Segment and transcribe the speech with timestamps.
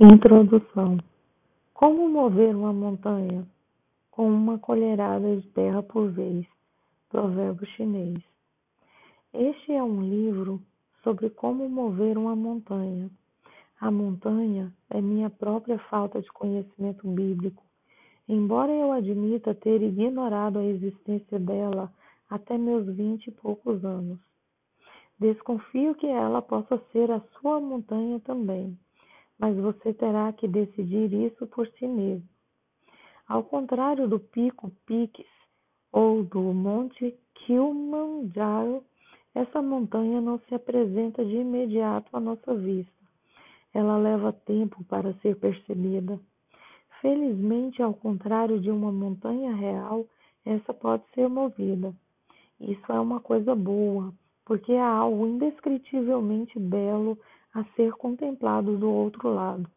[0.00, 0.96] Introdução:
[1.74, 3.44] Como mover uma montanha?
[4.12, 6.46] Com uma colherada de terra por vez.
[7.08, 8.22] Provérbio chinês.
[9.34, 10.62] Este é um livro
[11.02, 13.10] sobre como mover uma montanha.
[13.80, 17.64] A montanha é minha própria falta de conhecimento bíblico.
[18.28, 21.92] Embora eu admita ter ignorado a existência dela
[22.30, 24.20] até meus vinte e poucos anos,
[25.18, 28.78] desconfio que ela possa ser a sua montanha também
[29.38, 32.28] mas você terá que decidir isso por si mesmo.
[33.28, 35.26] Ao contrário do Pico Piques
[35.92, 38.82] ou do Monte Kilimanjaro,
[39.34, 42.92] essa montanha não se apresenta de imediato à nossa vista.
[43.72, 46.18] Ela leva tempo para ser percebida.
[47.00, 50.06] Felizmente, ao contrário de uma montanha real,
[50.44, 51.94] essa pode ser movida.
[52.58, 54.12] Isso é uma coisa boa,
[54.44, 57.16] porque há algo indescritivelmente belo
[57.58, 59.68] a ser contemplado do outro lado.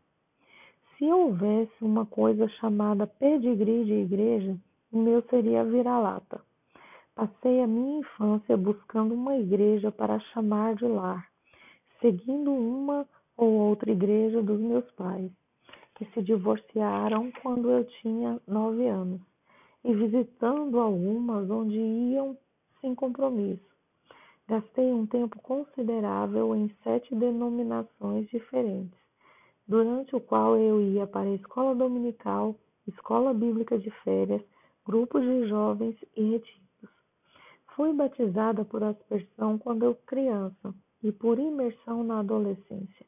[0.96, 4.56] Se houvesse uma coisa chamada pedigree de igreja,
[4.92, 6.40] o meu seria vira-lata.
[7.16, 11.28] Passei a minha infância buscando uma igreja para chamar de lar,
[12.00, 15.32] seguindo uma ou outra igreja dos meus pais,
[15.96, 19.22] que se divorciaram quando eu tinha nove anos,
[19.84, 22.38] e visitando algumas onde iam
[22.80, 23.71] sem compromisso
[24.52, 29.00] Gastei um tempo considerável em sete denominações diferentes,
[29.66, 32.54] durante o qual eu ia para a escola dominical,
[32.86, 34.42] escola bíblica de férias,
[34.86, 36.92] grupos de jovens e retiros.
[37.78, 43.06] Fui batizada por aspersão quando eu criança e por imersão na adolescência.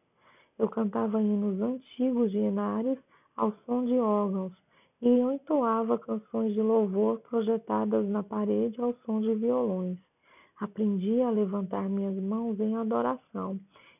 [0.57, 2.97] Eu cantava hinos antigos de enários
[3.35, 4.53] ao som de órgãos
[5.01, 9.97] e eu entoava canções de louvor projetadas na parede ao som de violões.
[10.63, 13.59] Aprendi a levantar minhas mãos em adoração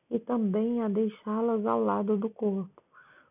[0.09, 2.81] e também a deixá-las ao lado do corpo.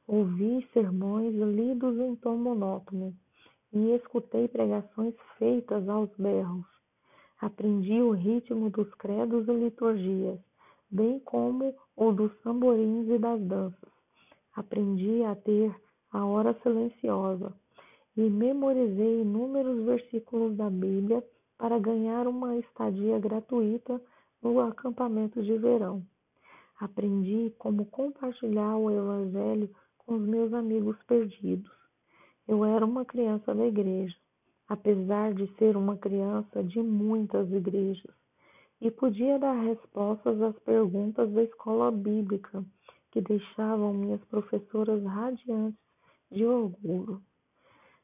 [0.06, 3.14] Ouvi sermões lidos em tom monótono
[3.72, 6.66] e escutei pregações feitas aos berros.
[7.40, 10.38] Aprendi o ritmo dos credos e liturgias,
[10.90, 13.92] bem como o dos tamborins e das danças.
[14.54, 15.74] Aprendi a ter
[16.12, 17.50] a hora silenciosa
[18.14, 21.24] e memorizei inúmeros versículos da Bíblia
[21.58, 24.00] para ganhar uma estadia gratuita
[24.42, 26.04] no acampamento de verão.
[26.80, 31.70] Aprendi como compartilhar o Evangelho com os meus amigos perdidos.
[32.48, 34.16] Eu era uma criança da igreja,
[34.68, 38.14] apesar de ser uma criança de muitas igrejas,
[38.80, 42.64] e podia dar respostas às perguntas da escola bíblica
[43.12, 45.78] que deixavam minhas professoras radiantes
[46.32, 47.22] de orgulho.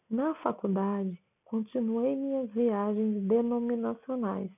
[0.08, 4.50] Na faculdade, Continuei minhas viagens denominacionais,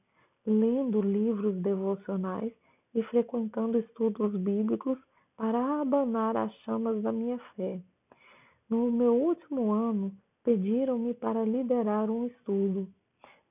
[0.45, 2.53] lendo livros devocionais
[2.93, 4.99] e frequentando estudos bíblicos
[5.37, 7.81] para abanar as chamas da minha fé.
[8.69, 10.13] No meu último ano,
[10.43, 12.89] pediram-me para liderar um estudo,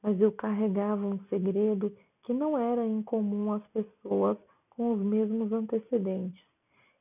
[0.03, 4.37] mas eu carregava um segredo que não era incomum às pessoas
[4.69, 6.43] com os mesmos antecedentes.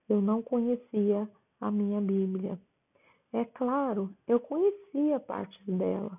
[0.08, 1.28] Eu não conhecia
[1.60, 2.56] a minha Bíblia.
[3.32, 6.16] É claro, eu conhecia partes dela,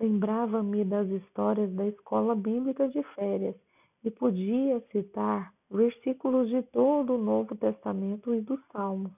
[0.00, 3.54] Lembrava-me das histórias da escola bíblica de férias
[4.02, 9.12] e podia citar versículos de todo o Novo Testamento e dos Salmos,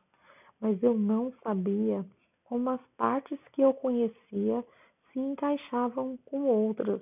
[0.61, 2.05] mas eu não sabia
[2.45, 4.65] como as partes que eu conhecia
[5.13, 7.01] se encaixavam com outras,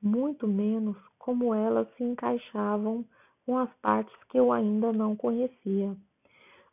[0.00, 3.04] muito menos como elas se encaixavam
[3.44, 5.94] com as partes que eu ainda não conhecia.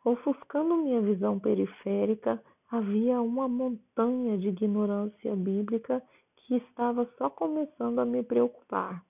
[0.02, 6.02] Ofuscando minha visão periférica, havia uma montanha de ignorância bíblica
[6.46, 9.04] que estava só começando a me preocupar.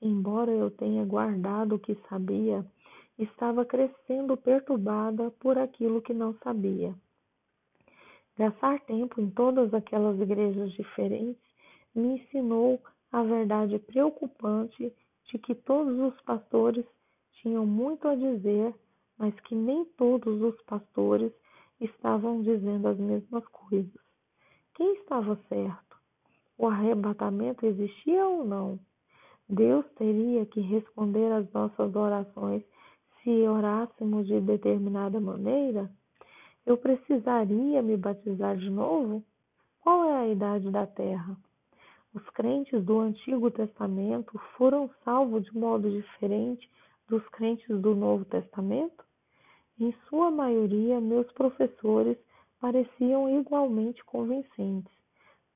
[0.00, 2.64] Embora eu tenha guardado o que sabia,
[3.18, 6.94] estava crescendo perturbada por aquilo que não sabia.
[8.38, 11.42] Gastar tempo em todas aquelas igrejas diferentes
[11.94, 12.80] me ensinou
[13.12, 14.90] a verdade preocupante
[15.26, 16.86] de que todos os pastores
[17.42, 18.74] tinham muito a dizer,
[19.18, 21.30] mas que nem todos os pastores
[21.78, 24.00] estavam dizendo as mesmas coisas.
[24.74, 25.89] Quem estava certo?
[26.60, 28.78] O arrebatamento existia ou não?
[29.48, 32.62] Deus teria que responder às nossas orações
[33.22, 35.90] se orássemos de determinada maneira?
[36.66, 39.24] Eu precisaria me batizar de novo?
[39.80, 41.34] Qual é a idade da terra?
[42.12, 46.70] Os crentes do Antigo Testamento foram salvos de modo diferente
[47.08, 49.02] dos crentes do Novo Testamento?
[49.80, 52.18] Em sua maioria, meus professores
[52.60, 54.99] pareciam igualmente convincentes.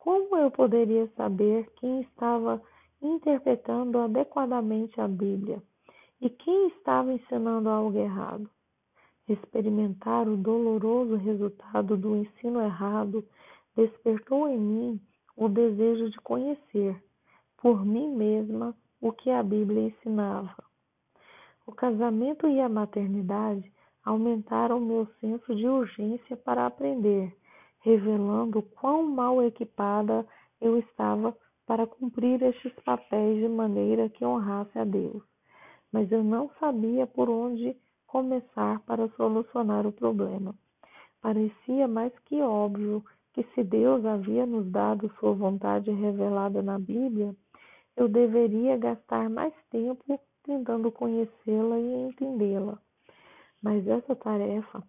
[0.04, 2.60] Como eu poderia saber quem estava
[3.00, 5.62] interpretando adequadamente a Bíblia
[6.20, 8.46] e quem estava ensinando algo errado?
[9.26, 13.24] Experimentar o doloroso resultado do ensino errado
[13.74, 15.00] despertou em mim
[15.38, 17.02] o desejo de conhecer,
[17.56, 20.54] por mim mesma, o que a Bíblia ensinava.
[21.66, 23.72] O casamento e a maternidade
[24.04, 27.34] aumentaram meu senso de urgência para aprender,
[27.84, 30.26] revelando quão mal equipada
[30.58, 31.36] eu estava
[31.66, 35.22] para cumprir estes papéis de maneira que honrasse a Deus.
[35.92, 37.76] Mas eu não sabia por onde
[38.06, 40.54] começar para solucionar o problema.
[41.20, 43.04] Parecia mais que óbvio
[43.34, 47.34] que se Deus havia nos dado sua vontade revelada na Bíblia,
[47.96, 52.78] eu deveria gastar mais tempo tentando conhecê-la e entendê-la.
[53.62, 54.82] Mas essa tarefa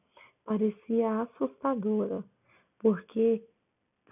[0.46, 2.24] parecia assustadora,
[2.80, 3.44] porque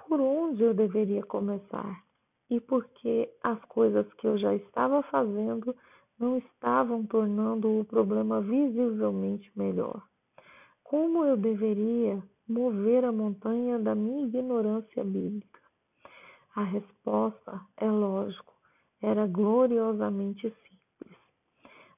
[0.07, 2.03] por onde eu deveria começar?
[2.49, 5.75] E porque as coisas que eu já estava fazendo
[6.19, 10.01] não estavam tornando o problema visivelmente melhor.
[10.83, 15.59] Como eu deveria mover a montanha da minha ignorância bíblica?
[16.55, 18.53] A resposta, é lógico,
[19.01, 21.17] era gloriosamente simples.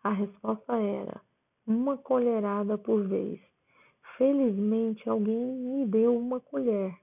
[0.01, 1.19] A resposta era
[1.67, 3.41] uma colherada por vez.
[4.17, 6.95] Felizmente, alguém me deu uma colher.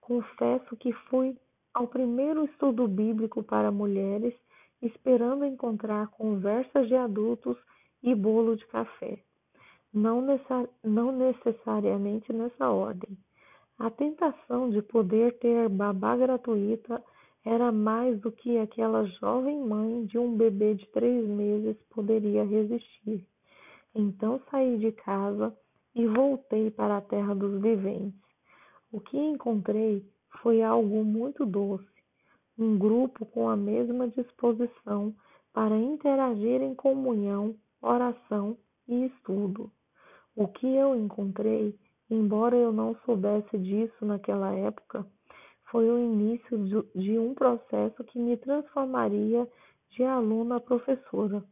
[0.00, 1.36] Confesso que fui
[1.72, 4.34] ao primeiro estudo bíblico para mulheres,
[4.82, 7.56] esperando encontrar conversas de adultos
[8.02, 9.18] e bolo de café.
[9.92, 10.24] Não,
[10.82, 13.16] não necessariamente nessa ordem.
[13.78, 17.02] A tentação de poder ter babá gratuita
[17.44, 23.24] era mais do que aquela jovem mãe de um bebê de três meses poderia resistir.
[23.94, 25.56] Então saí de casa
[25.94, 28.20] e voltei para a terra dos viventes.
[28.92, 30.04] O que encontrei
[30.42, 31.86] foi algo muito doce,
[32.58, 35.14] um grupo com a mesma disposição
[35.52, 38.56] para interagir em comunhão, oração
[38.88, 39.70] e estudo.
[40.36, 41.78] O que eu encontrei,
[42.08, 45.06] embora eu não soubesse disso naquela época,
[45.70, 46.58] foi o início
[46.94, 49.48] de um processo que me transformaria
[49.90, 51.44] de aluna a professora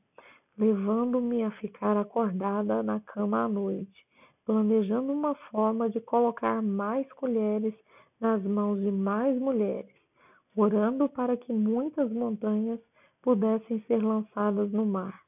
[0.58, 4.06] levando-me a ficar acordada na cama à noite,
[4.48, 7.74] planejando uma forma de colocar mais colheres
[8.18, 9.94] nas mãos de mais mulheres,
[10.56, 12.80] orando para que muitas montanhas
[13.20, 15.20] pudessem ser lançadas no mar.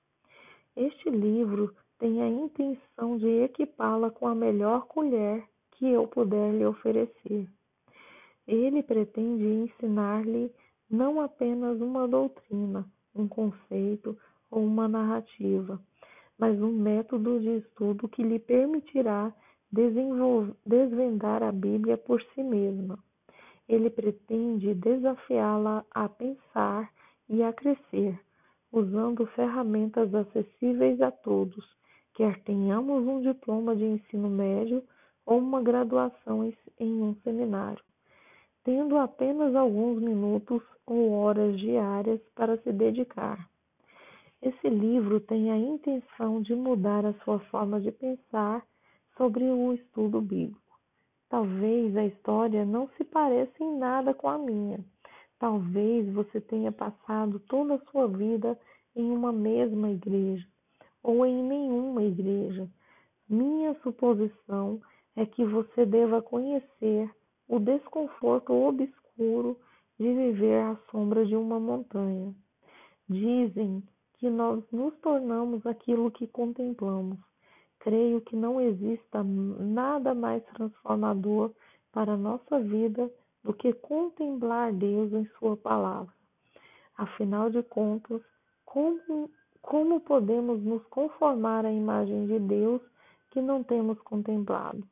[0.75, 6.65] Este livro tem a intenção de equipá-la com a melhor colher que eu puder lhe
[6.65, 7.47] oferecer.
[8.49, 10.51] Ele pretende ensinar-lhe
[10.89, 14.17] não apenas uma doutrina, um conceito,
[14.51, 15.79] ou uma narrativa,
[16.41, 19.31] mas um método de estudo que lhe permitirá
[19.71, 22.99] desvendar a Bíblia por si mesma.
[23.69, 26.91] Ele pretende desafiá-la a pensar
[27.29, 28.19] e a crescer,
[28.73, 31.65] usando ferramentas acessíveis a todos,
[32.15, 34.83] quer tenhamos um diploma de ensino médio
[35.27, 37.85] ou uma graduação em um seminário,
[38.65, 43.49] tendo apenas alguns minutos ou horas diárias para se dedicar.
[44.43, 48.65] Esse livro tem a intenção de mudar a sua forma de pensar
[49.17, 50.61] sobre o estudo bíblico.
[51.29, 54.83] Talvez a história não se pareça em nada com a minha.
[55.39, 58.59] Talvez você tenha passado toda a sua vida
[58.97, 60.47] em uma mesma igreja
[61.03, 62.69] ou em nenhuma igreja.
[63.29, 64.81] Minha suposição
[65.17, 67.11] é que você deva conhecer
[67.47, 69.59] o desconforto obscuro
[69.99, 72.35] de viver à sombra de uma montanha.
[73.09, 73.83] Dizem
[74.21, 77.19] que nós nos tornamos aquilo que contemplamos.
[77.79, 81.51] Creio que não exista nada mais transformador
[81.91, 83.11] para a nossa vida
[83.43, 86.13] do que contemplar Deus em Sua palavra.
[86.99, 88.21] Afinal de contas,
[88.67, 89.31] como,
[89.63, 92.83] como podemos nos conformar à imagem de Deus
[93.31, 94.87] que não temos contemplado?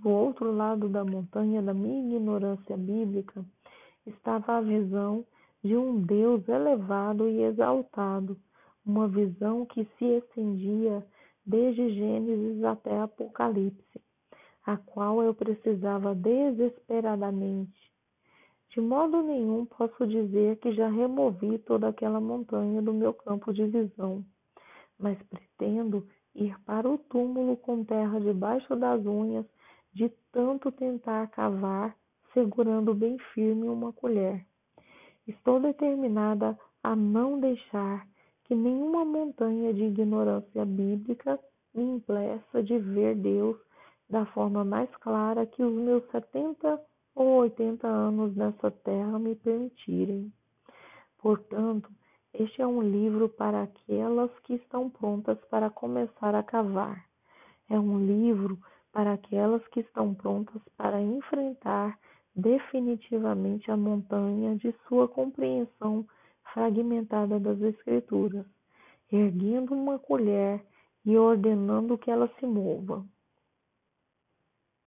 [0.00, 3.44] Do outro lado da montanha da minha ignorância bíblica
[4.04, 5.24] estava a visão
[5.62, 8.36] de um Deus elevado e exaltado,
[8.88, 11.06] uma visão que se estendia
[11.44, 14.00] desde Gênesis até Apocalipse,
[14.66, 17.78] a qual eu precisava desesperadamente.
[18.70, 23.66] De modo nenhum posso dizer que já removi toda aquela montanha do meu campo de
[23.66, 24.24] visão,
[24.98, 29.44] mas pretendo ir para o túmulo com terra debaixo das unhas,
[29.92, 31.94] de tanto tentar cavar,
[32.32, 34.46] segurando bem firme uma colher.
[35.26, 38.06] Estou determinada a não deixar
[38.48, 41.38] que nenhuma montanha de ignorância bíblica
[41.74, 43.58] me impeça de ver Deus
[44.08, 46.80] da forma mais clara que os meus 70
[47.14, 50.32] ou 80 anos nessa terra me permitirem.
[51.18, 51.90] Portanto,
[52.32, 57.04] este é um livro para aquelas que estão prontas para começar a cavar.
[57.68, 58.58] É um livro
[58.90, 61.98] para aquelas que estão prontas para enfrentar
[62.34, 66.06] definitivamente a montanha de sua compreensão
[66.52, 68.46] fragmentada das Escrituras,
[69.10, 70.62] erguendo uma colher
[71.04, 73.04] e ordenando que ela se mova.